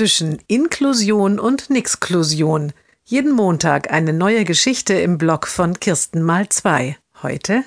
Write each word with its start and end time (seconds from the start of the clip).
zwischen 0.00 0.38
Inklusion 0.46 1.38
und 1.38 1.68
Nixklusion. 1.68 2.72
Jeden 3.04 3.32
Montag 3.32 3.92
eine 3.92 4.14
neue 4.14 4.44
Geschichte 4.46 4.94
im 4.94 5.18
Blog 5.18 5.46
von 5.46 5.78
Kirsten 5.78 6.22
mal 6.22 6.48
zwei. 6.48 6.96
Heute 7.22 7.64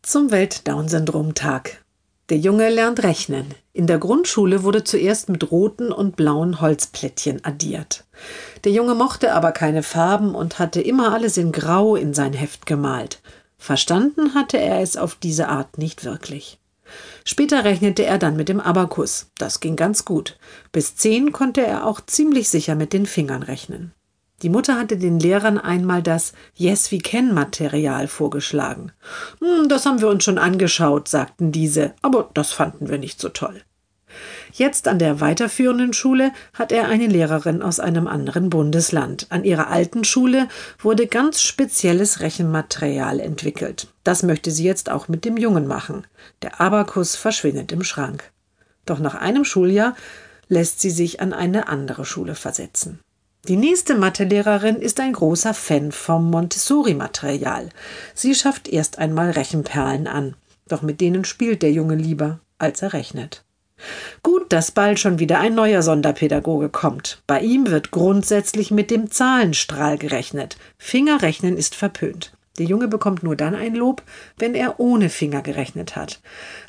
zum 0.00 0.30
Welt-Down-Syndrom-Tag. 0.30 1.84
Der 2.30 2.38
Junge 2.38 2.70
lernt 2.70 3.02
rechnen. 3.02 3.54
In 3.74 3.86
der 3.86 3.98
Grundschule 3.98 4.62
wurde 4.62 4.84
zuerst 4.84 5.28
mit 5.28 5.50
roten 5.50 5.92
und 5.92 6.16
blauen 6.16 6.62
Holzplättchen 6.62 7.44
addiert. 7.44 8.04
Der 8.64 8.72
Junge 8.72 8.94
mochte 8.94 9.34
aber 9.34 9.52
keine 9.52 9.82
Farben 9.82 10.34
und 10.34 10.60
hatte 10.60 10.80
immer 10.80 11.12
alles 11.12 11.36
in 11.36 11.52
Grau 11.52 11.94
in 11.94 12.14
sein 12.14 12.32
Heft 12.32 12.64
gemalt. 12.64 13.20
Verstanden 13.58 14.32
hatte 14.32 14.56
er 14.56 14.80
es 14.80 14.96
auf 14.96 15.14
diese 15.14 15.48
Art 15.48 15.76
nicht 15.76 16.04
wirklich. 16.04 16.58
Später 17.24 17.64
rechnete 17.64 18.04
er 18.04 18.18
dann 18.18 18.36
mit 18.36 18.48
dem 18.48 18.60
Abakus. 18.60 19.30
Das 19.38 19.60
ging 19.60 19.76
ganz 19.76 20.04
gut. 20.04 20.38
Bis 20.72 20.96
zehn 20.96 21.32
konnte 21.32 21.64
er 21.64 21.86
auch 21.86 22.00
ziemlich 22.00 22.48
sicher 22.48 22.74
mit 22.74 22.92
den 22.92 23.06
Fingern 23.06 23.42
rechnen. 23.42 23.92
Die 24.42 24.48
Mutter 24.48 24.76
hatte 24.76 24.96
den 24.96 25.20
Lehrern 25.20 25.56
einmal 25.56 26.02
das 26.02 26.32
Yes 26.54 26.90
We 26.90 26.98
Can 26.98 27.32
Material 27.32 28.08
vorgeschlagen. 28.08 28.90
Hm, 29.38 29.68
das 29.68 29.86
haben 29.86 30.00
wir 30.00 30.08
uns 30.08 30.24
schon 30.24 30.38
angeschaut, 30.38 31.06
sagten 31.06 31.52
diese, 31.52 31.94
aber 32.02 32.30
das 32.34 32.52
fanden 32.52 32.88
wir 32.88 32.98
nicht 32.98 33.20
so 33.20 33.28
toll. 33.28 33.62
Jetzt 34.52 34.88
an 34.88 34.98
der 34.98 35.20
weiterführenden 35.20 35.92
Schule 35.92 36.32
hat 36.54 36.72
er 36.72 36.88
eine 36.88 37.06
Lehrerin 37.06 37.62
aus 37.62 37.80
einem 37.80 38.06
anderen 38.06 38.50
Bundesland. 38.50 39.26
An 39.30 39.44
ihrer 39.44 39.68
alten 39.68 40.04
Schule 40.04 40.48
wurde 40.78 41.06
ganz 41.06 41.42
spezielles 41.42 42.20
Rechenmaterial 42.20 43.20
entwickelt. 43.20 43.88
Das 44.04 44.22
möchte 44.22 44.50
sie 44.50 44.64
jetzt 44.64 44.90
auch 44.90 45.08
mit 45.08 45.24
dem 45.24 45.36
Jungen 45.36 45.66
machen. 45.66 46.06
Der 46.42 46.60
Abakus 46.60 47.16
verschwindet 47.16 47.72
im 47.72 47.84
Schrank. 47.84 48.30
Doch 48.84 48.98
nach 48.98 49.14
einem 49.14 49.44
Schuljahr 49.44 49.94
lässt 50.48 50.80
sie 50.80 50.90
sich 50.90 51.20
an 51.20 51.32
eine 51.32 51.68
andere 51.68 52.04
Schule 52.04 52.34
versetzen. 52.34 53.00
Die 53.48 53.56
nächste 53.56 53.96
Mathelehrerin 53.96 54.76
ist 54.76 55.00
ein 55.00 55.14
großer 55.14 55.52
Fan 55.52 55.90
vom 55.90 56.30
Montessori-Material. 56.30 57.70
Sie 58.14 58.36
schafft 58.36 58.68
erst 58.68 58.98
einmal 58.98 59.30
Rechenperlen 59.30 60.06
an. 60.06 60.36
Doch 60.68 60.82
mit 60.82 61.00
denen 61.00 61.24
spielt 61.24 61.62
der 61.62 61.72
Junge 61.72 61.96
lieber, 61.96 62.38
als 62.58 62.82
er 62.82 62.92
rechnet. 62.92 63.44
Gut, 64.22 64.52
dass 64.52 64.70
bald 64.70 65.00
schon 65.00 65.18
wieder 65.18 65.40
ein 65.40 65.54
neuer 65.54 65.82
Sonderpädagoge 65.82 66.68
kommt. 66.68 67.22
Bei 67.26 67.40
ihm 67.40 67.70
wird 67.70 67.90
grundsätzlich 67.90 68.70
mit 68.70 68.90
dem 68.90 69.10
Zahlenstrahl 69.10 69.98
gerechnet. 69.98 70.56
Fingerrechnen 70.78 71.56
ist 71.56 71.74
verpönt. 71.74 72.32
Der 72.58 72.66
Junge 72.66 72.86
bekommt 72.86 73.22
nur 73.22 73.34
dann 73.34 73.54
ein 73.54 73.74
Lob, 73.74 74.02
wenn 74.38 74.54
er 74.54 74.78
ohne 74.78 75.08
Finger 75.08 75.40
gerechnet 75.40 75.96
hat. 75.96 76.20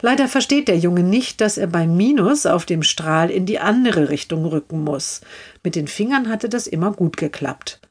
Leider 0.01 0.29
versteht 0.29 0.69
der 0.69 0.77
Junge 0.77 1.03
nicht, 1.03 1.41
dass 1.41 1.57
er 1.57 1.67
beim 1.67 1.97
Minus 1.97 2.45
auf 2.45 2.65
dem 2.65 2.83
Strahl 2.83 3.29
in 3.29 3.45
die 3.45 3.59
andere 3.59 4.09
Richtung 4.09 4.45
rücken 4.45 4.83
muss. 4.83 5.19
Mit 5.61 5.75
den 5.75 5.87
Fingern 5.87 6.29
hatte 6.29 6.47
das 6.47 6.67
immer 6.67 6.93
gut 6.93 7.17
geklappt. 7.17 7.81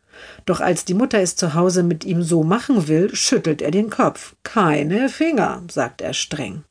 Doch 0.47 0.61
als 0.61 0.85
die 0.85 0.95
Mutter 0.95 1.19
es 1.19 1.37
zu 1.37 1.53
Hause 1.53 1.83
mit 1.83 2.05
ihm 2.05 2.23
so 2.23 2.43
machen 2.43 2.89
will, 2.89 3.15
schüttelt 3.15 3.61
er 3.61 3.71
den 3.71 3.91
Kopf. 3.91 4.35
Keine 4.43 5.09
Finger, 5.09 5.63
sagt 5.71 6.01
er 6.01 6.15
streng. 6.15 6.65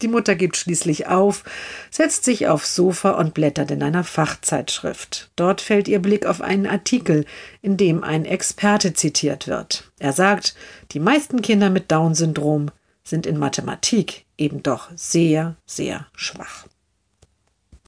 Die 0.00 0.08
Mutter 0.08 0.36
gibt 0.36 0.56
schließlich 0.56 1.08
auf, 1.08 1.42
setzt 1.90 2.24
sich 2.24 2.46
aufs 2.46 2.74
Sofa 2.74 3.12
und 3.12 3.34
blättert 3.34 3.70
in 3.70 3.82
einer 3.82 4.04
Fachzeitschrift. 4.04 5.30
Dort 5.34 5.60
fällt 5.60 5.88
ihr 5.88 5.98
Blick 5.98 6.24
auf 6.24 6.40
einen 6.40 6.66
Artikel, 6.66 7.24
in 7.62 7.76
dem 7.76 8.04
ein 8.04 8.24
Experte 8.24 8.92
zitiert 8.92 9.48
wird. 9.48 9.90
Er 9.98 10.12
sagt, 10.12 10.54
die 10.92 11.00
meisten 11.00 11.42
Kinder 11.42 11.70
mit 11.70 11.90
Down-Syndrom 11.90 12.70
sind 13.02 13.26
in 13.26 13.38
Mathematik 13.38 14.24
eben 14.36 14.62
doch 14.62 14.88
sehr, 14.94 15.56
sehr 15.66 16.06
schwach. 16.14 16.66